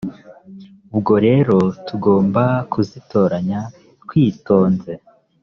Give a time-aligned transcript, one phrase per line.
[0.93, 1.55] ubwo rero
[1.87, 3.59] tugomba kuzitoranya
[4.03, 4.91] twitonze